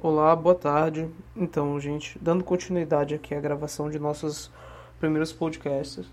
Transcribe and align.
Olá, 0.00 0.36
boa 0.36 0.54
tarde. 0.54 1.10
Então, 1.34 1.80
gente, 1.80 2.16
dando 2.22 2.44
continuidade 2.44 3.16
aqui 3.16 3.34
à 3.34 3.40
gravação 3.40 3.90
de 3.90 3.98
nossos 3.98 4.48
primeiros 5.00 5.32
podcasts. 5.32 6.06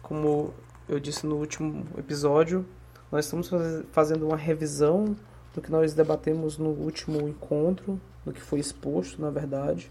Como 0.00 0.54
eu 0.88 1.00
disse 1.00 1.26
no 1.26 1.34
último 1.34 1.84
episódio, 1.98 2.64
nós 3.10 3.24
estamos 3.24 3.50
fazendo 3.90 4.28
uma 4.28 4.36
revisão 4.36 5.16
do 5.52 5.60
que 5.60 5.72
nós 5.72 5.92
debatemos 5.92 6.56
no 6.56 6.68
último 6.68 7.28
encontro, 7.28 8.00
do 8.24 8.32
que 8.32 8.40
foi 8.40 8.60
exposto, 8.60 9.20
na 9.20 9.28
verdade. 9.28 9.90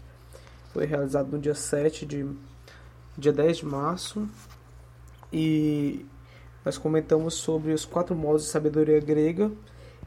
Foi 0.72 0.86
realizado 0.86 1.30
no 1.30 1.38
dia 1.38 1.54
7 1.54 2.06
de 2.06 2.26
dia 3.18 3.34
10 3.34 3.58
de 3.58 3.66
março. 3.66 4.26
E 5.30 6.06
nós 6.64 6.78
comentamos 6.78 7.34
sobre 7.34 7.74
os 7.74 7.84
quatro 7.84 8.16
modos 8.16 8.44
de 8.44 8.48
sabedoria 8.48 8.98
grega 8.98 9.52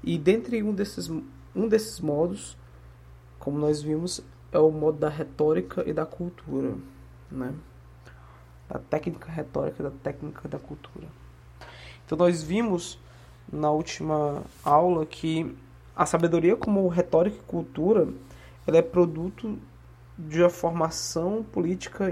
e 0.03 0.17
dentre 0.17 0.63
um 0.63 0.73
desses 0.73 1.07
um 1.55 1.67
desses 1.67 1.99
modos, 1.99 2.57
como 3.47 3.59
nós 3.59 3.81
vimos, 3.81 4.21
é 4.51 4.59
o 4.59 4.69
modo 4.69 4.97
da 4.97 5.07
retórica 5.07 5.81
e 5.89 5.93
da 5.93 6.05
cultura, 6.05 6.75
né? 7.31 7.53
Da 8.67 8.77
técnica 8.77 9.31
retórica 9.31 9.83
da 9.83 9.89
técnica 9.89 10.49
da 10.49 10.59
cultura. 10.59 11.07
Então 12.05 12.17
nós 12.17 12.43
vimos 12.43 12.99
na 13.49 13.71
última 13.71 14.43
aula 14.65 15.05
que 15.05 15.55
a 15.95 16.05
sabedoria 16.05 16.57
como 16.57 16.85
retórica 16.89 17.37
e 17.37 17.47
cultura, 17.47 18.09
ela 18.67 18.75
é 18.79 18.81
produto 18.81 19.57
de 20.19 20.41
uma 20.41 20.49
formação 20.49 21.41
política 21.41 22.09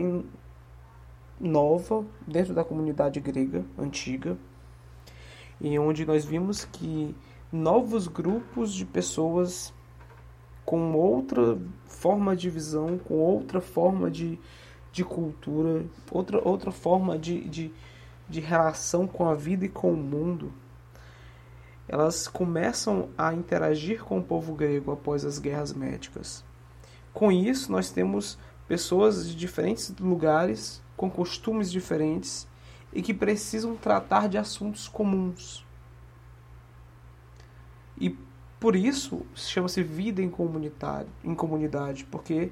nova 1.38 2.06
dentro 2.26 2.54
da 2.54 2.64
comunidade 2.64 3.20
grega 3.20 3.66
antiga, 3.78 4.38
e 5.60 5.78
onde 5.78 6.06
nós 6.06 6.24
vimos 6.24 6.64
que 6.64 7.14
novos 7.52 8.08
grupos 8.08 8.74
de 8.74 8.86
pessoas 8.86 9.75
com 10.66 10.94
outra 10.94 11.58
forma 11.86 12.36
de 12.36 12.50
visão, 12.50 12.98
com 12.98 13.16
outra 13.16 13.62
forma 13.62 14.10
de, 14.10 14.40
de 14.92 15.04
cultura, 15.04 15.86
outra, 16.12 16.42
outra 16.44 16.72
forma 16.72 17.18
de, 17.18 17.48
de, 17.48 17.74
de 18.28 18.40
relação 18.40 19.06
com 19.06 19.30
a 19.30 19.36
vida 19.36 19.66
e 19.66 19.70
com 19.70 19.94
o 19.94 19.98
mundo, 19.98 20.52
elas 21.88 22.28
começam 22.28 23.10
a 23.16 23.34
interagir 23.34 24.04
com 24.04 24.18
o 24.18 24.24
povo 24.24 24.56
grego 24.56 24.92
após 24.92 25.24
as 25.24 25.38
guerras 25.38 25.72
médicas. 25.72 26.44
Com 27.14 27.32
isso, 27.32 27.72
nós 27.72 27.92
temos 27.92 28.38
pessoas 28.68 29.30
de 29.30 29.36
diferentes 29.36 29.94
lugares, 30.00 30.82
com 30.98 31.10
costumes 31.10 31.72
diferentes 31.72 32.48
e 32.92 33.02
que 33.02 33.14
precisam 33.14 33.76
tratar 33.76 34.28
de 34.28 34.38
assuntos 34.38 34.88
comuns. 34.88 35.66
E 38.00 38.18
por 38.60 38.76
isso 38.76 39.26
chama-se 39.36 39.84
vida 39.84 40.22
em, 40.22 40.30
comunidade, 40.30 41.10
em 41.24 41.36
comunidade, 41.36 42.06
porque 42.06 42.52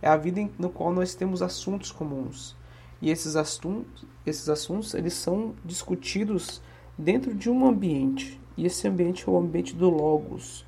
é 0.00 0.08
a 0.08 0.16
vida 0.16 0.48
no 0.58 0.70
qual 0.70 0.92
nós 0.92 1.14
temos 1.14 1.42
assuntos 1.42 1.92
comuns. 1.92 2.56
E 3.00 3.10
esses 3.10 3.36
assuntos, 3.36 4.04
esses 4.24 4.48
assuntos 4.48 4.94
eles 4.94 5.14
são 5.14 5.54
discutidos 5.64 6.62
dentro 6.96 7.34
de 7.34 7.50
um 7.50 7.66
ambiente. 7.66 8.40
E 8.56 8.66
esse 8.66 8.88
ambiente 8.88 9.28
é 9.28 9.30
o 9.30 9.36
ambiente 9.36 9.74
do 9.74 9.90
logos. 9.90 10.64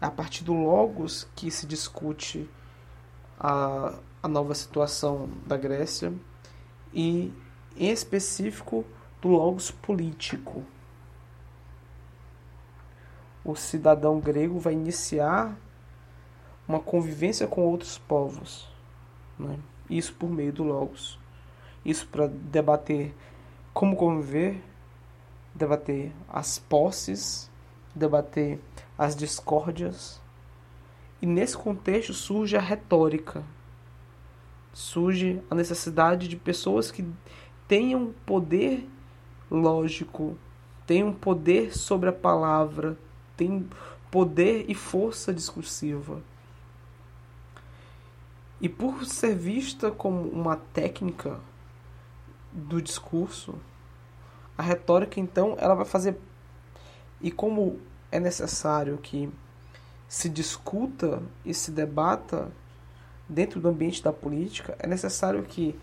É 0.00 0.06
a 0.06 0.10
partir 0.10 0.44
do 0.44 0.52
logos 0.52 1.26
que 1.34 1.50
se 1.50 1.66
discute 1.66 2.48
a, 3.38 3.98
a 4.22 4.28
nova 4.28 4.54
situação 4.54 5.28
da 5.46 5.56
Grécia 5.56 6.12
e 6.92 7.32
em 7.76 7.90
específico 7.90 8.84
do 9.20 9.28
logos 9.28 9.70
político 9.70 10.64
o 13.46 13.54
cidadão 13.54 14.18
grego 14.18 14.58
vai 14.58 14.72
iniciar 14.72 15.56
uma 16.66 16.80
convivência 16.80 17.46
com 17.46 17.62
outros 17.62 17.96
povos. 17.96 18.68
Né? 19.38 19.56
Isso 19.88 20.12
por 20.14 20.28
meio 20.28 20.52
do 20.52 20.64
Logos. 20.64 21.16
Isso 21.84 22.08
para 22.08 22.26
debater 22.26 23.14
como 23.72 23.94
conviver, 23.94 24.60
debater 25.54 26.12
as 26.28 26.58
posses, 26.58 27.48
debater 27.94 28.58
as 28.98 29.14
discórdias. 29.14 30.20
E 31.22 31.26
nesse 31.26 31.56
contexto 31.56 32.12
surge 32.12 32.56
a 32.56 32.60
retórica. 32.60 33.44
Surge 34.72 35.40
a 35.48 35.54
necessidade 35.54 36.26
de 36.26 36.36
pessoas 36.36 36.90
que 36.90 37.08
tenham 37.68 38.12
poder 38.26 38.88
lógico, 39.48 40.36
tenham 40.84 41.12
poder 41.12 41.76
sobre 41.76 42.08
a 42.08 42.12
palavra, 42.12 42.98
tem 43.36 43.68
poder 44.10 44.64
e 44.68 44.74
força 44.74 45.32
discursiva. 45.32 46.22
E 48.60 48.68
por 48.68 49.04
ser 49.04 49.34
vista 49.34 49.90
como 49.90 50.22
uma 50.28 50.56
técnica 50.56 51.38
do 52.52 52.80
discurso, 52.80 53.54
a 54.56 54.62
retórica 54.62 55.20
então 55.20 55.54
ela 55.58 55.74
vai 55.74 55.84
fazer 55.84 56.18
e 57.20 57.30
como 57.30 57.78
é 58.10 58.18
necessário 58.18 58.96
que 58.98 59.30
se 60.08 60.28
discuta 60.28 61.22
e 61.44 61.52
se 61.52 61.70
debata 61.70 62.50
dentro 63.28 63.60
do 63.60 63.68
ambiente 63.68 64.02
da 64.02 64.12
política, 64.12 64.76
é 64.78 64.86
necessário 64.86 65.42
que 65.42 65.78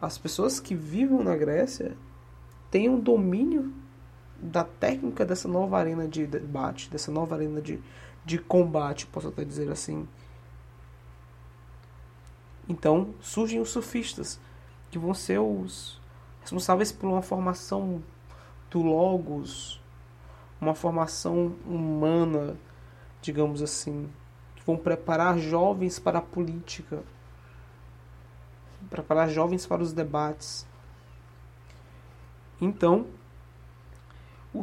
as 0.00 0.16
pessoas 0.16 0.58
que 0.58 0.74
vivem 0.74 1.22
na 1.22 1.36
Grécia 1.36 1.96
tenham 2.70 2.98
domínio 2.98 3.72
da 4.40 4.64
técnica 4.64 5.24
dessa 5.24 5.46
nova 5.46 5.78
arena 5.78 6.08
de 6.08 6.26
debate, 6.26 6.90
dessa 6.90 7.10
nova 7.10 7.34
arena 7.34 7.60
de, 7.60 7.80
de 8.24 8.38
combate, 8.38 9.06
posso 9.06 9.28
até 9.28 9.44
dizer 9.44 9.70
assim. 9.70 10.08
Então 12.68 13.14
surgem 13.20 13.60
os 13.60 13.70
sofistas, 13.70 14.40
que 14.90 14.98
vão 14.98 15.12
ser 15.14 15.38
os 15.38 16.00
responsáveis 16.40 16.90
por 16.90 17.06
uma 17.08 17.22
formação 17.22 18.02
do 18.70 18.80
Logos, 18.80 19.80
uma 20.60 20.74
formação 20.74 21.54
humana, 21.66 22.56
digamos 23.20 23.62
assim, 23.62 24.08
que 24.54 24.62
vão 24.64 24.76
preparar 24.76 25.38
jovens 25.38 25.98
para 25.98 26.18
a 26.18 26.22
política, 26.22 27.02
preparar 28.88 29.28
jovens 29.28 29.66
para 29.66 29.82
os 29.82 29.92
debates. 29.92 30.66
Então, 32.60 33.06
o 34.52 34.62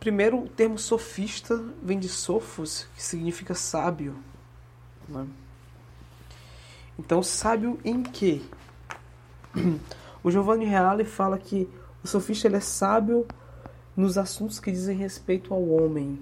primeiro 0.00 0.48
termo 0.48 0.78
sofista 0.78 1.56
vem 1.82 1.98
de 1.98 2.08
sofos, 2.08 2.88
que 2.94 3.02
significa 3.02 3.54
sábio. 3.54 4.16
Né? 5.08 5.26
Então, 6.98 7.22
sábio 7.22 7.78
em 7.84 8.02
quê? 8.02 8.42
O 10.20 10.32
Giovanni 10.32 10.64
Reale 10.64 11.04
fala 11.04 11.38
que 11.38 11.70
o 12.02 12.08
sofista 12.08 12.48
ele 12.48 12.56
é 12.56 12.60
sábio 12.60 13.24
nos 13.96 14.18
assuntos 14.18 14.58
que 14.58 14.70
dizem 14.70 14.96
respeito 14.96 15.54
ao 15.54 15.64
homem. 15.68 16.18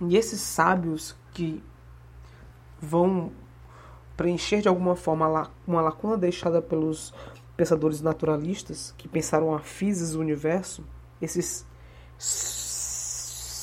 E 0.00 0.16
esses 0.16 0.40
sábios 0.40 1.16
que 1.32 1.62
vão 2.80 3.32
preencher 4.16 4.60
de 4.60 4.68
alguma 4.68 4.96
forma 4.96 5.50
uma 5.66 5.80
lacuna 5.80 6.16
deixada 6.16 6.60
pelos 6.60 7.14
pensadores 7.56 8.00
naturalistas 8.00 8.94
que 8.98 9.08
pensaram 9.08 9.54
a 9.54 9.60
física 9.60 10.12
do 10.12 10.20
universo, 10.20 10.84
esses 11.20 11.66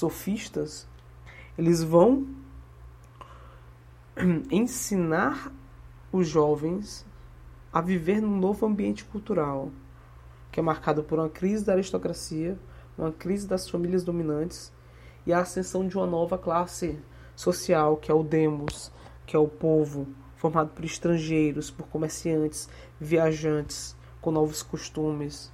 sofistas, 0.03 0.87
eles 1.57 1.83
vão 1.83 2.27
ensinar 4.51 5.51
os 6.11 6.27
jovens 6.27 7.05
a 7.71 7.81
viver 7.81 8.21
num 8.21 8.37
novo 8.37 8.65
ambiente 8.65 9.03
cultural, 9.05 9.71
que 10.51 10.59
é 10.59 10.63
marcado 10.63 11.03
por 11.03 11.19
uma 11.19 11.29
crise 11.29 11.65
da 11.65 11.73
aristocracia, 11.73 12.57
uma 12.97 13.11
crise 13.11 13.47
das 13.47 13.67
famílias 13.69 14.03
dominantes 14.03 14.71
e 15.25 15.33
a 15.33 15.39
ascensão 15.39 15.87
de 15.87 15.97
uma 15.97 16.05
nova 16.05 16.37
classe 16.37 16.99
social, 17.35 17.97
que 17.97 18.11
é 18.11 18.13
o 18.13 18.23
demos, 18.23 18.91
que 19.25 19.35
é 19.35 19.39
o 19.39 19.47
povo, 19.47 20.07
formado 20.43 20.71
por 20.71 20.83
estrangeiros, 20.83 21.71
por 21.71 21.87
comerciantes, 21.87 22.67
viajantes 22.99 23.95
com 24.19 24.29
novos 24.29 24.61
costumes, 24.61 25.49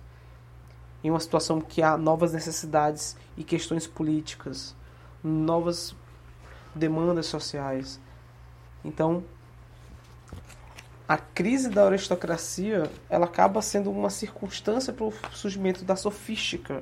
em 1.04 1.12
uma 1.12 1.20
situação 1.20 1.62
que 1.62 1.84
há 1.84 1.96
novas 1.96 2.34
necessidades 2.34 3.16
e 3.38 3.44
questões 3.44 3.86
políticas, 3.86 4.76
novas 5.24 5.96
demandas 6.74 7.28
sociais. 7.28 8.02
Então, 8.84 9.24
a 11.08 11.18
crise 11.18 11.70
da 11.70 11.86
aristocracia 11.86 12.90
ela 13.12 13.26
acaba 13.26 13.62
sendo 13.62 13.92
uma 13.92 14.10
circunstância 14.10 14.92
para 14.92 15.06
o 15.06 15.14
surgimento 15.34 15.86
da 15.86 15.96
sofística, 15.96 16.82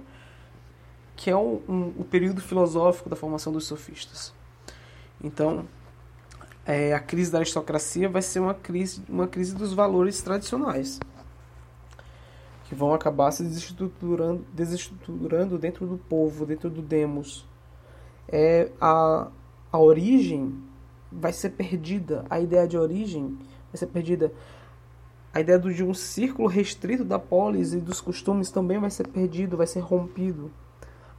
que 1.14 1.30
é 1.30 1.36
um, 1.36 1.62
um, 1.68 1.94
o 1.98 2.06
período 2.06 2.40
filosófico 2.40 3.10
da 3.10 3.18
formação 3.18 3.52
dos 3.52 3.66
sofistas. 3.66 4.34
Então, 5.22 5.68
é, 6.68 6.94
a 6.94 7.00
crise 7.00 7.32
da 7.32 7.38
aristocracia 7.38 8.10
vai 8.10 8.22
ser 8.22 8.42
uma 8.42 8.54
crise, 8.54 9.02
uma 9.08 9.26
crise 9.26 9.56
dos 9.56 9.74
valores 9.74 10.22
tradicionais, 10.22 11.00
que 12.66 12.76
vão 12.76 12.94
acabar 12.94 13.32
se 13.32 13.42
desestruturando, 13.42 14.46
desestruturando 14.54 15.58
dentro 15.58 15.88
do 15.88 15.98
povo, 15.98 16.46
dentro 16.46 16.70
do 16.70 16.82
demos, 16.82 17.48
é 18.28 18.70
a, 18.82 19.30
a 19.72 19.80
origem 19.80 20.62
vai 21.10 21.32
ser 21.32 21.52
perdida, 21.52 22.26
a 22.30 22.38
ideia 22.42 22.68
de 22.68 22.78
origem 22.78 23.38
vai 23.72 23.78
ser 23.78 23.88
perdida. 23.88 24.34
A 25.34 25.40
ideia 25.40 25.58
de 25.58 25.84
um 25.84 25.94
círculo 25.94 26.50
restrito 26.50 27.06
da 27.06 27.20
polis 27.20 27.74
e 27.74 27.80
dos 27.80 28.02
costumes 28.02 28.52
também 28.52 28.80
vai 28.80 28.90
ser 28.90 29.08
perdido, 29.08 29.56
vai 29.56 29.68
ser 29.68 29.80
rompido. 29.80 30.52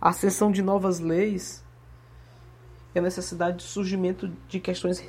A 0.01 0.11
ascensão 0.11 0.51
de 0.51 0.61
novas 0.61 0.99
leis 0.99 1.65
e 2.95 2.99
a 2.99 3.03
necessidade 3.03 3.59
de 3.59 3.63
surgimento 3.63 4.31
de 4.49 4.61
questões 4.61 5.03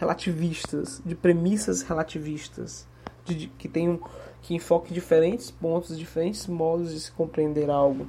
relativistas, 0.00 1.02
de 1.04 1.14
premissas 1.14 1.82
relativistas, 1.82 2.88
de, 3.22 3.34
de, 3.34 3.46
que 3.48 3.68
tenham 3.68 4.00
que 4.40 4.54
enfoquem 4.54 4.94
diferentes 4.94 5.50
pontos, 5.50 5.98
diferentes 5.98 6.46
modos 6.46 6.94
de 6.94 7.00
se 7.00 7.12
compreender 7.12 7.68
algo. 7.68 8.06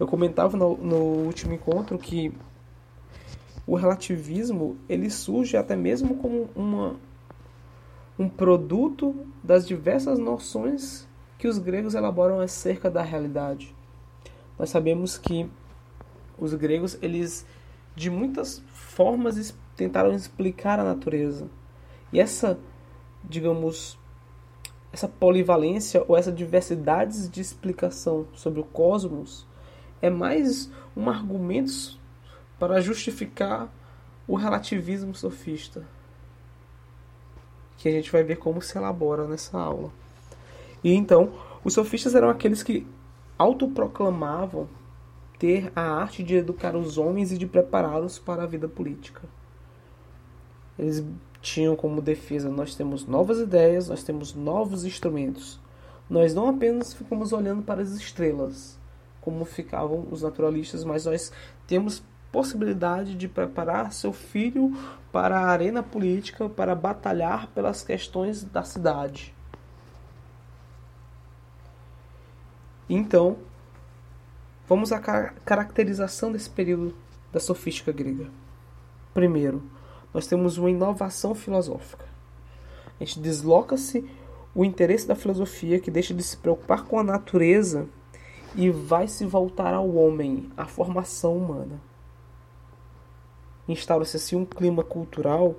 Eu 0.00 0.08
comentava 0.08 0.56
no, 0.56 0.76
no 0.76 0.96
último 0.96 1.54
encontro 1.54 1.96
que 1.96 2.34
o 3.64 3.76
relativismo 3.76 4.76
ele 4.88 5.08
surge 5.08 5.56
até 5.56 5.76
mesmo 5.76 6.16
como 6.16 6.50
uma, 6.56 6.96
um 8.18 8.28
produto 8.28 9.14
das 9.40 9.64
diversas 9.64 10.18
noções 10.18 11.06
que 11.38 11.46
os 11.46 11.58
gregos 11.58 11.94
elaboram 11.94 12.40
acerca 12.40 12.90
da 12.90 13.02
realidade. 13.02 13.72
Nós 14.58 14.68
sabemos 14.68 15.16
que 15.16 15.48
os 16.36 16.54
gregos 16.54 16.98
eles 17.00 17.46
de 17.94 18.10
muitas 18.10 18.60
formas 18.72 19.36
tentaram 19.76 20.12
explicar 20.12 20.78
a 20.78 20.84
natureza. 20.84 21.48
E 22.12 22.20
essa, 22.20 22.58
digamos, 23.24 23.98
essa 24.92 25.08
polivalência 25.08 26.04
ou 26.06 26.16
essa 26.16 26.30
diversidade 26.30 27.28
de 27.28 27.40
explicação 27.40 28.26
sobre 28.34 28.60
o 28.60 28.64
cosmos 28.64 29.46
é 30.00 30.10
mais 30.10 30.70
um 30.96 31.08
argumento 31.08 31.98
para 32.58 32.80
justificar 32.80 33.72
o 34.26 34.36
relativismo 34.36 35.14
sofista, 35.14 35.86
que 37.76 37.88
a 37.88 37.92
gente 37.92 38.12
vai 38.12 38.22
ver 38.22 38.36
como 38.36 38.60
se 38.60 38.76
elabora 38.76 39.26
nessa 39.26 39.58
aula. 39.58 39.90
E 40.84 40.92
então, 40.92 41.32
os 41.64 41.74
sofistas 41.74 42.14
eram 42.14 42.28
aqueles 42.28 42.62
que 42.62 42.86
autoproclamavam 43.38 44.68
ter 45.38 45.72
a 45.74 45.82
arte 45.82 46.22
de 46.22 46.36
educar 46.36 46.76
os 46.76 46.98
homens 46.98 47.32
e 47.32 47.38
de 47.38 47.46
prepará-los 47.46 48.18
para 48.18 48.44
a 48.44 48.46
vida 48.46 48.68
política. 48.68 49.22
Eles 50.82 51.04
tinham 51.40 51.76
como 51.76 52.02
defesa: 52.02 52.50
nós 52.50 52.74
temos 52.74 53.06
novas 53.06 53.38
ideias, 53.38 53.88
nós 53.88 54.02
temos 54.02 54.34
novos 54.34 54.84
instrumentos. 54.84 55.60
Nós 56.10 56.34
não 56.34 56.48
apenas 56.48 56.92
ficamos 56.92 57.32
olhando 57.32 57.62
para 57.62 57.80
as 57.80 57.90
estrelas, 57.92 58.76
como 59.20 59.44
ficavam 59.44 60.06
os 60.10 60.22
naturalistas, 60.22 60.82
mas 60.82 61.06
nós 61.06 61.32
temos 61.66 62.02
possibilidade 62.32 63.14
de 63.14 63.28
preparar 63.28 63.92
seu 63.92 64.12
filho 64.12 64.76
para 65.12 65.38
a 65.38 65.46
arena 65.46 65.82
política, 65.82 66.48
para 66.48 66.74
batalhar 66.74 67.46
pelas 67.48 67.82
questões 67.82 68.42
da 68.42 68.64
cidade. 68.64 69.32
Então, 72.88 73.38
vamos 74.68 74.90
à 74.90 74.98
caracterização 74.98 76.32
desse 76.32 76.50
período 76.50 76.94
da 77.32 77.38
sofística 77.38 77.92
grega. 77.92 78.28
Primeiro, 79.14 79.62
nós 80.12 80.26
temos 80.26 80.58
uma 80.58 80.70
inovação 80.70 81.34
filosófica. 81.34 82.04
A 83.00 83.04
gente 83.04 83.20
desloca-se 83.20 84.08
o 84.54 84.64
interesse 84.64 85.06
da 85.06 85.14
filosofia 85.14 85.80
que 85.80 85.90
deixa 85.90 86.12
de 86.12 86.22
se 86.22 86.36
preocupar 86.36 86.84
com 86.84 86.98
a 86.98 87.04
natureza 87.04 87.88
e 88.54 88.70
vai 88.70 89.08
se 89.08 89.24
voltar 89.24 89.72
ao 89.72 89.94
homem, 89.94 90.50
à 90.56 90.66
formação 90.66 91.36
humana. 91.36 91.80
Instaura-se 93.66 94.16
assim 94.16 94.36
um 94.36 94.44
clima 94.44 94.84
cultural 94.84 95.56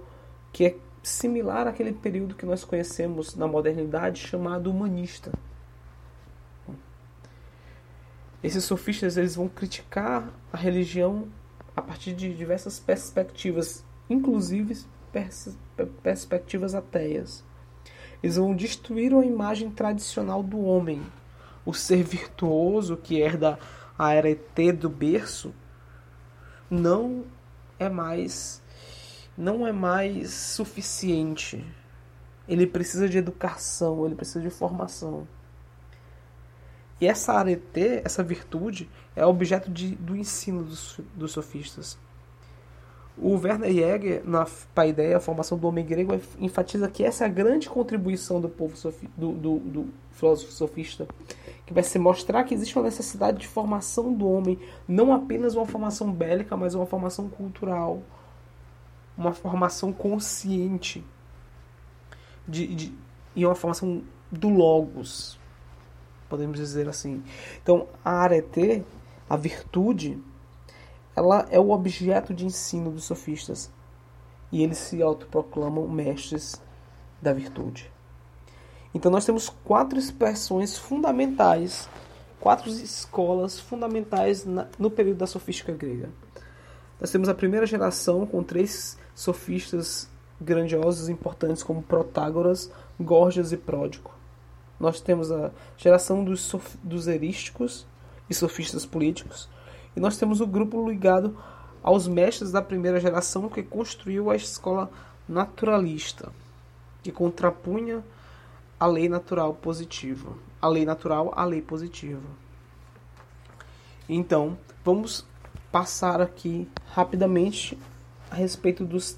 que 0.52 0.66
é 0.66 0.76
similar 1.02 1.68
àquele 1.68 1.92
período 1.92 2.36
que 2.36 2.46
nós 2.46 2.64
conhecemos 2.64 3.36
na 3.36 3.48
modernidade 3.48 4.22
chamado 4.22 4.70
humanista. 4.70 5.32
Esses 8.44 8.64
sofistas 8.64 9.18
eles 9.18 9.36
vão 9.36 9.48
criticar 9.48 10.32
a 10.52 10.58
religião 10.58 11.28
a 11.76 11.82
partir 11.82 12.14
de 12.14 12.34
diversas 12.36 12.80
perspectivas 12.80 13.84
inclusive 14.14 14.86
pers 15.12 15.58
perspectivas 16.02 16.76
ateias. 16.76 17.44
Eles 18.22 18.38
vão 18.38 18.56
destruir 18.56 19.14
a 19.14 19.26
imagem 19.26 19.70
tradicional 19.70 20.42
do 20.42 20.62
homem, 20.62 21.02
o 21.66 21.74
ser 21.74 22.04
virtuoso 22.04 22.96
que 22.96 23.20
herda 23.20 23.60
a 23.98 24.16
ET 24.16 24.76
do 24.80 24.90
berço, 24.90 25.54
não 26.70 27.26
é 27.78 27.90
mais 27.90 28.62
não 29.38 29.66
é 29.66 29.72
mais 29.72 30.32
suficiente. 30.32 31.66
Ele 32.48 32.68
precisa 32.68 33.10
de 33.10 33.18
educação, 33.18 34.06
ele 34.06 34.16
precisa 34.16 34.42
de 34.42 34.50
formação. 34.50 35.28
E 37.02 37.08
essa 37.08 37.34
arete, 37.34 38.02
essa 38.04 38.24
virtude, 38.24 38.90
é 39.16 39.26
objeto 39.26 39.72
de, 39.72 39.96
do 39.96 40.16
ensino 40.16 40.64
dos, 40.64 41.00
dos 41.16 41.32
sofistas. 41.32 41.98
O 43.18 43.36
Werner 43.36 43.72
Jäger, 43.72 44.24
na 44.26 44.48
Paideia, 44.74 45.18
a 45.18 45.20
formação 45.20 45.58
do 45.58 45.68
homem 45.68 45.86
grego, 45.86 46.20
enfatiza 46.40 46.90
que 46.90 47.04
essa 47.04 47.24
é 47.24 47.28
a 47.28 47.30
grande 47.30 47.70
contribuição 47.70 48.42
do 48.42 48.50
povo 48.50 48.76
sofi, 48.76 49.08
do, 49.16 49.34
do, 49.34 49.60
do, 49.60 49.90
filósofo 50.12 50.52
sofista, 50.52 51.08
que 51.66 51.74
vai 51.74 51.84
se 51.84 52.00
mostrar 52.00 52.44
que 52.44 52.54
existe 52.54 52.76
uma 52.76 52.86
necessidade 52.86 53.40
de 53.40 53.48
formação 53.48 54.14
do 54.14 54.28
homem, 54.28 54.60
não 54.88 55.14
apenas 55.14 55.56
uma 55.56 55.66
formação 55.66 56.12
bélica, 56.12 56.58
mas 56.58 56.74
uma 56.74 56.86
formação 56.86 57.30
cultural, 57.30 58.02
uma 59.16 59.32
formação 59.32 59.94
consciente 59.94 61.04
de, 62.48 62.68
de, 62.68 62.94
e 63.36 63.46
uma 63.46 63.56
formação 63.56 64.02
do 64.32 64.50
logos, 64.50 65.40
podemos 66.28 66.58
dizer 66.58 66.90
assim. 66.90 67.24
Então, 67.62 67.88
a 68.04 68.12
arete, 68.12 68.84
a 69.30 69.38
virtude, 69.38 70.20
ela 71.16 71.48
é 71.50 71.60
o 71.60 71.72
objeto 71.72 72.34
de 72.34 72.46
ensino 72.46 72.92
dos 72.92 73.04
sofistas 73.04 73.72
e 74.52 74.64
eles 74.64 74.78
se 74.78 75.02
autoproclamam 75.02 75.88
mestres 75.88 76.62
da 77.22 77.34
virtude. 77.34 77.92
Então 78.94 79.12
nós 79.12 79.26
temos 79.26 79.50
quatro 79.50 79.98
expressões 79.98 80.78
fundamentais, 80.78 81.90
quatro 82.40 82.70
escolas 82.70 83.60
fundamentais 83.60 84.46
no 84.78 84.92
período 84.92 85.18
da 85.18 85.28
sofística 85.28 85.72
grega. 85.72 86.10
Nós 87.00 87.12
temos 87.12 87.28
a 87.28 87.34
primeira 87.34 87.66
geração 87.66 88.26
com 88.26 88.44
três 88.44 88.98
sofistas 89.16 90.08
grandiosos 90.40 91.10
importantes 91.10 91.64
como 91.64 91.82
Protágoras, 91.82 92.72
Gorgias 93.00 93.52
e 93.52 93.58
Pródico. 93.58 94.14
Nós 94.80 95.02
temos 95.02 95.32
a 95.32 95.52
geração 95.78 96.24
dos, 96.24 96.42
sof 96.42 96.78
dos 96.84 97.08
erísticos 97.08 97.88
e 98.30 98.34
sofistas 98.34 98.86
políticos, 98.86 99.50
e 99.96 100.00
nós 100.00 100.18
temos 100.18 100.42
o 100.42 100.48
grupo 100.48 100.90
ligado 100.90 101.38
aos 101.82 102.08
mestres 102.08 102.52
da 102.52 102.62
primeira 102.62 103.00
geração 103.00 103.50
que 103.50 103.62
construiu 103.62 104.30
a 104.30 104.36
escola 104.36 104.90
naturalista, 105.28 106.32
que 107.02 107.12
contrapunha 107.12 108.04
a 108.80 108.88
lei 108.88 109.08
natural 109.08 109.54
positiva, 109.54 110.34
a 110.62 110.68
lei 110.68 110.86
natural 110.86 111.32
à 111.36 111.46
lei 111.46 111.62
positiva. 111.62 112.22
Então, 114.08 114.58
vamos 114.84 115.26
passar 115.72 116.22
aqui 116.22 116.68
rapidamente 116.88 117.78
a 118.30 118.36
respeito 118.36 118.84
dos 118.86 119.18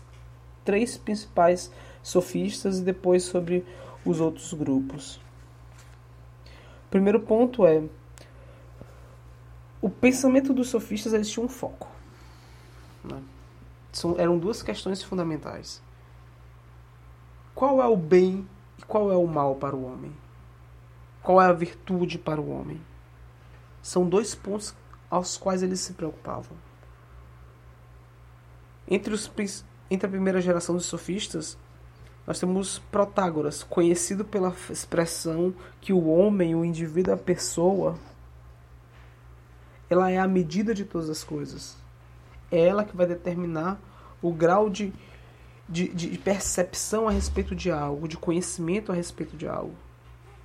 três 0.64 0.98
principais 0.98 1.72
sofistas 2.02 2.80
e 2.80 2.84
depois 2.84 3.24
sobre 3.24 3.66
os 4.06 4.20
outros 4.20 4.54
grupos. 4.54 5.20
O 6.86 6.90
primeiro 6.92 7.20
ponto 7.20 7.66
é 7.66 7.84
o 9.86 9.90
pensamento 9.92 10.52
dos 10.52 10.70
sofistas 10.70 11.14
eles 11.14 11.30
tinha 11.30 11.46
um 11.46 11.48
foco. 11.48 11.88
Né? 13.04 13.22
São, 13.92 14.16
eram 14.18 14.36
duas 14.36 14.64
questões 14.64 15.04
fundamentais. 15.04 15.80
Qual 17.54 17.80
é 17.80 17.86
o 17.86 17.96
bem 17.96 18.50
e 18.80 18.82
qual 18.82 19.12
é 19.12 19.16
o 19.16 19.28
mal 19.28 19.58
para 19.58 19.76
o 19.76 19.86
homem? 19.86 20.12
Qual 21.22 21.40
é 21.40 21.46
a 21.46 21.54
virtude 21.54 22.18
para 22.18 22.42
o 22.42 22.50
homem? 22.50 22.82
São 23.84 24.10
dois 24.10 24.34
pontos 24.34 24.74
aos 25.08 25.38
quais 25.38 25.62
eles 25.62 25.82
se 25.82 25.94
preocupavam. 25.94 26.58
Entre, 28.88 29.14
os, 29.14 29.32
entre 29.88 30.08
a 30.08 30.10
primeira 30.10 30.42
geração 30.42 30.74
dos 30.74 30.88
sofistas, 30.88 31.60
nós 32.26 32.40
temos 32.40 32.80
Protágoras, 32.92 33.62
conhecido 33.62 34.26
pela 34.26 34.52
expressão 34.68 35.54
que 35.80 35.94
o 35.94 36.08
homem, 36.08 36.56
o 36.56 36.66
indivíduo, 36.66 37.14
a 37.14 37.18
pessoa, 37.18 38.00
ela 39.96 40.12
é 40.12 40.18
a 40.18 40.28
medida 40.28 40.74
de 40.74 40.86
todas 40.86 41.10
as 41.10 41.24
coisas. 41.24 41.76
É 42.52 42.68
ela 42.68 42.86
que 42.86 42.96
vai 42.96 43.06
determinar 43.06 43.80
o 44.22 44.32
grau 44.32 44.70
de, 44.70 44.94
de, 45.68 45.88
de 45.90 46.18
percepção 46.18 47.08
a 47.08 47.12
respeito 47.12 47.56
de 47.56 47.72
algo, 47.72 48.08
de 48.08 48.18
conhecimento 48.18 48.92
a 48.92 48.96
respeito 48.96 49.36
de 49.36 49.48
algo. 49.48 49.76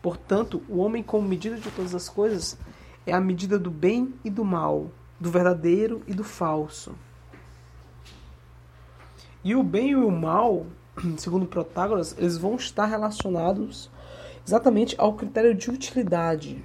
Portanto, 0.02 0.62
o 0.68 0.78
homem, 0.78 1.02
como 1.02 1.28
medida 1.28 1.56
de 1.56 1.70
todas 1.70 1.94
as 1.94 2.08
coisas, 2.08 2.56
é 3.06 3.12
a 3.12 3.20
medida 3.20 3.58
do 3.58 3.70
bem 3.70 4.14
e 4.24 4.30
do 4.30 4.44
mal. 4.44 4.90
do 5.18 5.30
verdadeiro 5.30 6.02
e 6.06 6.14
do 6.14 6.24
falso. 6.24 6.94
E 9.44 9.54
o 9.54 9.62
bem 9.62 9.90
e 9.90 9.96
o 9.96 10.10
mal, 10.10 10.66
segundo 11.18 11.44
Protágoras, 11.44 12.16
eles 12.16 12.38
vão 12.38 12.56
estar 12.56 12.86
relacionados 12.86 13.90
exatamente 14.46 14.94
ao 14.98 15.14
critério 15.14 15.54
de 15.54 15.70
utilidade. 15.70 16.64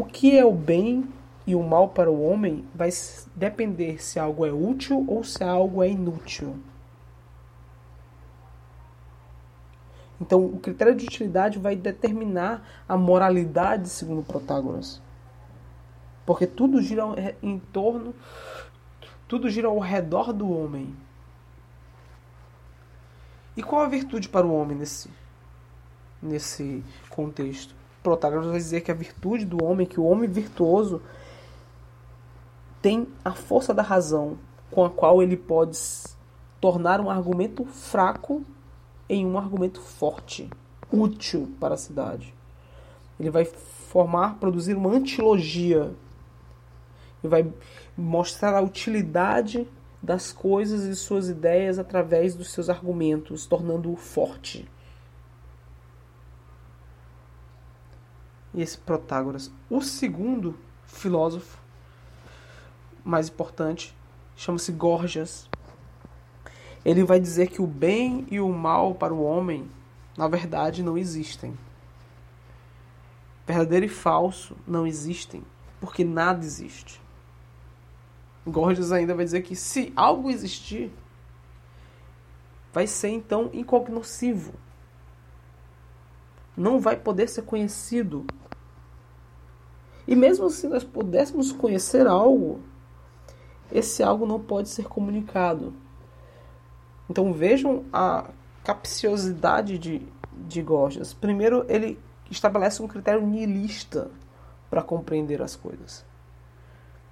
O 0.00 0.04
que 0.06 0.34
é 0.34 0.42
o 0.42 0.50
bem 0.50 1.06
e 1.46 1.54
o 1.54 1.62
mal 1.62 1.90
para 1.90 2.10
o 2.10 2.22
homem 2.22 2.66
vai 2.74 2.88
depender 3.36 4.02
se 4.02 4.18
algo 4.18 4.46
é 4.46 4.50
útil 4.50 5.04
ou 5.06 5.22
se 5.22 5.44
algo 5.44 5.82
é 5.82 5.90
inútil. 5.90 6.56
Então, 10.18 10.42
o 10.42 10.58
critério 10.58 10.96
de 10.96 11.04
utilidade 11.04 11.58
vai 11.58 11.76
determinar 11.76 12.66
a 12.88 12.96
moralidade, 12.96 13.90
segundo 13.90 14.22
Protágoras. 14.22 15.02
Porque 16.24 16.46
tudo 16.46 16.80
gira 16.80 17.04
em 17.42 17.58
torno, 17.58 18.14
tudo 19.28 19.50
gira 19.50 19.68
ao 19.68 19.78
redor 19.78 20.32
do 20.32 20.50
homem. 20.50 20.96
E 23.54 23.62
qual 23.62 23.82
a 23.82 23.88
virtude 23.88 24.30
para 24.30 24.46
o 24.46 24.54
homem 24.54 24.78
nesse, 24.78 25.10
nesse 26.22 26.82
contexto? 27.10 27.79
Protágoras 28.02 28.46
vai 28.46 28.56
dizer 28.56 28.80
que 28.80 28.90
a 28.90 28.94
virtude 28.94 29.44
do 29.44 29.62
homem, 29.62 29.86
que 29.86 30.00
o 30.00 30.04
homem 30.04 30.28
virtuoso 30.28 31.02
tem 32.80 33.06
a 33.24 33.32
força 33.32 33.74
da 33.74 33.82
razão 33.82 34.38
com 34.70 34.84
a 34.84 34.90
qual 34.90 35.22
ele 35.22 35.36
pode 35.36 35.78
tornar 36.60 37.00
um 37.00 37.10
argumento 37.10 37.64
fraco 37.64 38.42
em 39.08 39.26
um 39.26 39.36
argumento 39.36 39.80
forte, 39.80 40.48
útil 40.92 41.52
para 41.58 41.74
a 41.74 41.78
cidade. 41.78 42.32
Ele 43.18 43.30
vai 43.30 43.44
formar, 43.44 44.36
produzir 44.38 44.74
uma 44.74 44.90
antilogia. 44.90 45.92
Ele 47.22 47.30
vai 47.30 47.52
mostrar 47.96 48.54
a 48.54 48.62
utilidade 48.62 49.66
das 50.02 50.32
coisas 50.32 50.84
e 50.84 50.94
suas 50.94 51.28
ideias 51.28 51.78
através 51.78 52.34
dos 52.34 52.50
seus 52.50 52.70
argumentos, 52.70 53.46
tornando-o 53.46 53.96
forte. 53.96 54.66
E 58.52 58.62
esse 58.62 58.78
Protágoras. 58.78 59.50
O 59.68 59.80
segundo 59.80 60.58
filósofo 60.84 61.58
mais 63.04 63.28
importante 63.28 63.96
chama-se 64.36 64.72
Gorgias 64.72 65.48
ele 66.84 67.04
vai 67.04 67.20
dizer 67.20 67.48
que 67.48 67.60
o 67.60 67.66
bem 67.66 68.26
e 68.30 68.40
o 68.40 68.48
mal 68.50 68.94
para 68.94 69.12
o 69.12 69.22
homem, 69.22 69.70
na 70.16 70.26
verdade, 70.28 70.82
não 70.82 70.96
existem. 70.96 71.56
Verdadeiro 73.46 73.86
e 73.86 73.88
falso 73.88 74.56
não 74.66 74.86
existem, 74.86 75.44
porque 75.80 76.04
nada 76.04 76.44
existe. 76.44 77.00
Gorgias 78.46 78.92
ainda 78.92 79.14
vai 79.14 79.24
dizer 79.24 79.42
que 79.42 79.54
se 79.54 79.92
algo 79.94 80.30
existir, 80.30 80.90
vai 82.72 82.86
ser 82.86 83.08
então 83.08 83.50
incognoscivo. 83.52 84.54
Não 86.56 86.80
vai 86.80 86.96
poder 86.96 87.28
ser 87.28 87.42
conhecido. 87.42 88.26
E 90.10 90.16
mesmo 90.16 90.50
se 90.50 90.66
nós 90.66 90.82
pudéssemos 90.82 91.52
conhecer 91.52 92.04
algo, 92.08 92.58
esse 93.70 94.02
algo 94.02 94.26
não 94.26 94.40
pode 94.40 94.68
ser 94.68 94.88
comunicado. 94.88 95.72
Então 97.08 97.32
vejam 97.32 97.84
a 97.92 98.28
capciosidade 98.64 99.78
de, 99.78 100.02
de 100.48 100.62
Gorgias. 100.62 101.14
Primeiro, 101.14 101.64
ele 101.68 101.96
estabelece 102.28 102.82
um 102.82 102.88
critério 102.88 103.24
nihilista 103.24 104.10
para 104.68 104.82
compreender 104.82 105.40
as 105.40 105.54
coisas. 105.54 106.04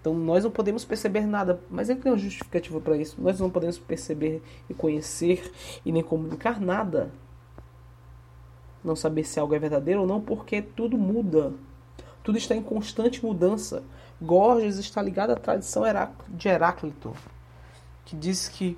Então 0.01 0.13
nós 0.13 0.43
não 0.43 0.51
podemos 0.51 0.85
perceber 0.85 1.25
nada, 1.25 1.61
mas 1.71 1.89
ele 1.89 2.01
tem 2.01 2.11
uma 2.11 2.19
justificativa 2.19 2.81
para 2.81 2.97
isso. 2.97 3.23
Nós 3.23 3.39
não 3.39 3.49
podemos 3.49 3.79
perceber 3.79 4.43
e 4.69 4.75
conhecer 4.75 5.53
e 5.87 5.93
nem 5.93 6.03
comunicar 6.03 6.61
nada. 6.61 7.13
Não 8.83 8.97
saber 8.97 9.23
se 9.23 9.39
algo 9.39 9.55
é 9.55 9.59
verdadeiro 9.61 10.01
ou 10.01 10.07
não, 10.07 10.21
porque 10.21 10.61
tudo 10.61 10.99
muda. 10.99 11.53
Tudo 12.29 12.37
está 12.37 12.55
em 12.55 12.61
constante 12.61 13.25
mudança. 13.25 13.83
Gorgias 14.21 14.77
está 14.77 15.01
ligado 15.01 15.31
à 15.31 15.35
tradição 15.35 15.83
de 16.29 16.47
Heráclito, 16.47 17.17
que 18.05 18.15
diz 18.15 18.51
que 18.51 18.77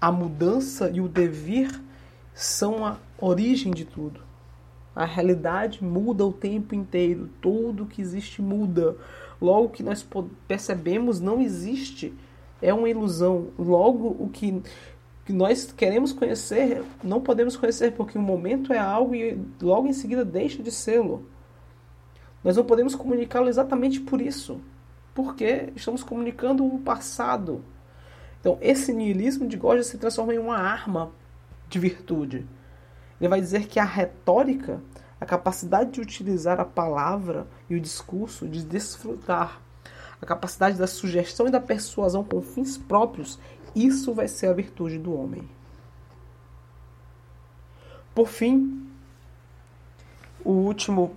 a 0.00 0.10
mudança 0.10 0.90
e 0.90 1.00
o 1.00 1.06
devir 1.06 1.80
são 2.34 2.84
a 2.84 2.96
origem 3.16 3.72
de 3.72 3.84
tudo. 3.84 4.20
A 4.96 5.04
realidade 5.04 5.84
muda 5.84 6.26
o 6.26 6.32
tempo 6.32 6.74
inteiro, 6.74 7.30
tudo 7.40 7.86
que 7.86 8.02
existe 8.02 8.42
muda. 8.42 8.96
Logo 9.40 9.68
que 9.68 9.84
nós 9.84 10.04
percebemos 10.48 11.20
não 11.20 11.40
existe, 11.40 12.12
é 12.60 12.74
uma 12.74 12.90
ilusão. 12.90 13.50
Logo 13.56 14.08
o 14.18 14.28
que, 14.28 14.60
nós 15.28 15.70
queremos 15.70 16.12
conhecer, 16.12 16.82
não 17.04 17.20
podemos 17.20 17.56
conhecer 17.56 17.92
porque 17.92 18.18
o 18.18 18.20
momento 18.20 18.72
é 18.72 18.78
algo 18.78 19.14
e 19.14 19.40
logo 19.62 19.86
em 19.86 19.92
seguida 19.92 20.24
deixa 20.24 20.64
de 20.64 20.72
sê-lo. 20.72 21.37
Nós 22.48 22.56
não 22.56 22.64
podemos 22.64 22.94
comunicá-lo 22.94 23.48
exatamente 23.48 24.00
por 24.00 24.20
isso, 24.20 24.60
porque 25.14 25.70
estamos 25.76 26.02
comunicando 26.02 26.64
um 26.64 26.82
passado 26.82 27.62
então, 28.40 28.56
esse 28.60 28.92
niilismo 28.92 29.48
de 29.48 29.56
Gorgias 29.56 29.88
se 29.88 29.98
transforma 29.98 30.34
em 30.34 30.38
uma 30.38 30.56
arma 30.56 31.10
de 31.68 31.78
virtude. 31.78 32.46
Ele 33.20 33.28
vai 33.28 33.40
dizer 33.40 33.66
que 33.66 33.80
a 33.80 33.84
retórica, 33.84 34.80
a 35.20 35.26
capacidade 35.26 35.90
de 35.90 36.00
utilizar 36.00 36.60
a 36.60 36.64
palavra 36.64 37.46
e 37.68 37.74
o 37.74 37.80
discurso, 37.80 38.46
de 38.46 38.64
desfrutar, 38.64 39.60
a 40.20 40.26
capacidade 40.26 40.78
da 40.78 40.86
sugestão 40.86 41.48
e 41.48 41.50
da 41.50 41.60
persuasão 41.60 42.24
com 42.24 42.40
fins 42.40 42.78
próprios, 42.78 43.38
isso 43.74 44.14
vai 44.14 44.28
ser 44.28 44.46
a 44.46 44.52
virtude 44.52 44.98
do 44.98 45.14
homem. 45.14 45.48
Por 48.14 48.28
fim, 48.28 48.88
o 50.44 50.52
último 50.52 51.14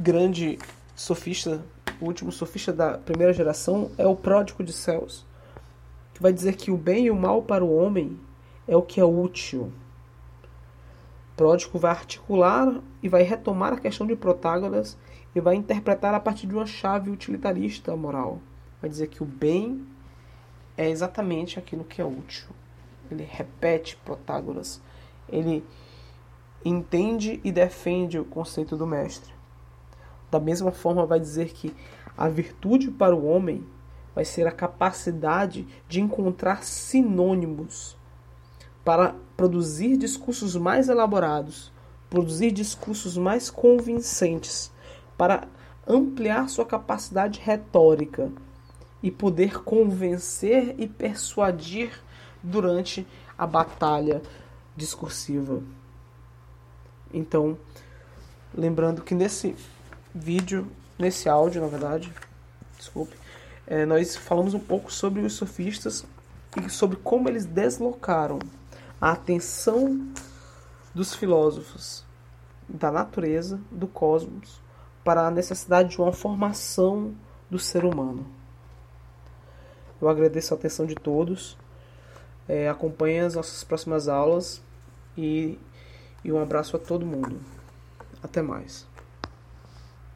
grande 0.00 0.58
sofista, 0.96 1.62
o 2.00 2.06
último 2.06 2.32
sofista 2.32 2.72
da 2.72 2.96
primeira 2.96 3.34
geração 3.34 3.90
é 3.98 4.06
o 4.06 4.16
pródigo 4.16 4.64
de 4.64 4.72
céus 4.72 5.26
que 6.14 6.22
vai 6.22 6.32
dizer 6.32 6.56
que 6.56 6.70
o 6.70 6.76
bem 6.76 7.06
e 7.06 7.10
o 7.10 7.16
mal 7.16 7.42
para 7.42 7.62
o 7.62 7.76
homem 7.76 8.18
é 8.66 8.74
o 8.74 8.82
que 8.82 8.98
é 8.98 9.04
útil. 9.04 9.70
Pródico 11.36 11.78
vai 11.78 11.90
articular 11.90 12.80
e 13.02 13.08
vai 13.08 13.22
retomar 13.22 13.74
a 13.74 13.78
questão 13.78 14.06
de 14.06 14.16
Protágoras 14.16 14.96
e 15.34 15.40
vai 15.40 15.54
interpretar 15.54 16.14
a 16.14 16.20
partir 16.20 16.46
de 16.46 16.54
uma 16.54 16.66
chave 16.66 17.10
utilitarista 17.10 17.94
moral. 17.94 18.38
Vai 18.80 18.88
dizer 18.88 19.08
que 19.08 19.22
o 19.22 19.26
bem 19.26 19.86
é 20.78 20.88
exatamente 20.88 21.58
aquilo 21.58 21.84
que 21.84 22.00
é 22.00 22.04
útil. 22.04 22.48
Ele 23.10 23.26
repete 23.28 23.96
Protágoras. 24.04 24.80
Ele 25.28 25.64
entende 26.64 27.38
e 27.44 27.52
defende 27.52 28.18
o 28.18 28.24
conceito 28.24 28.76
do 28.76 28.86
mestre. 28.86 29.39
Da 30.30 30.38
mesma 30.38 30.70
forma, 30.70 31.06
vai 31.06 31.18
dizer 31.18 31.52
que 31.52 31.74
a 32.16 32.28
virtude 32.28 32.90
para 32.90 33.14
o 33.14 33.26
homem 33.26 33.64
vai 34.14 34.24
ser 34.24 34.46
a 34.46 34.52
capacidade 34.52 35.66
de 35.88 36.00
encontrar 36.00 36.64
sinônimos 36.64 37.96
para 38.84 39.14
produzir 39.36 39.96
discursos 39.96 40.56
mais 40.56 40.88
elaborados, 40.88 41.72
produzir 42.08 42.50
discursos 42.50 43.16
mais 43.16 43.50
convincentes, 43.50 44.72
para 45.16 45.46
ampliar 45.86 46.48
sua 46.48 46.64
capacidade 46.64 47.40
retórica 47.40 48.30
e 49.02 49.10
poder 49.10 49.62
convencer 49.62 50.74
e 50.78 50.86
persuadir 50.86 51.92
durante 52.42 53.06
a 53.36 53.46
batalha 53.46 54.22
discursiva. 54.76 55.62
Então, 57.12 57.58
lembrando 58.54 59.02
que 59.02 59.14
nesse 59.14 59.54
vídeo, 60.14 60.70
nesse 60.98 61.28
áudio, 61.28 61.60
na 61.60 61.68
verdade, 61.68 62.12
desculpe, 62.76 63.16
é, 63.66 63.84
nós 63.86 64.16
falamos 64.16 64.54
um 64.54 64.58
pouco 64.58 64.92
sobre 64.92 65.20
os 65.20 65.34
sofistas 65.34 66.04
e 66.60 66.68
sobre 66.68 66.96
como 66.96 67.28
eles 67.28 67.44
deslocaram 67.44 68.38
a 69.00 69.12
atenção 69.12 70.12
dos 70.94 71.14
filósofos 71.14 72.04
da 72.68 72.90
natureza, 72.90 73.60
do 73.70 73.86
cosmos, 73.86 74.60
para 75.02 75.26
a 75.26 75.30
necessidade 75.30 75.90
de 75.90 76.00
uma 76.00 76.12
formação 76.12 77.14
do 77.48 77.58
ser 77.58 77.84
humano. 77.84 78.26
Eu 80.00 80.08
agradeço 80.08 80.54
a 80.54 80.56
atenção 80.56 80.86
de 80.86 80.94
todos. 80.94 81.58
É, 82.48 82.68
acompanhe 82.68 83.20
as 83.20 83.34
nossas 83.34 83.62
próximas 83.64 84.08
aulas 84.08 84.62
e, 85.16 85.58
e 86.24 86.32
um 86.32 86.40
abraço 86.40 86.76
a 86.76 86.78
todo 86.78 87.04
mundo. 87.04 87.40
Até 88.22 88.42
mais. 88.42 88.86